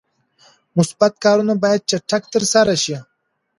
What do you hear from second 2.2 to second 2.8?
ترسره